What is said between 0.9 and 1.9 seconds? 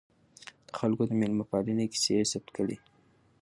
د میلمه پالنې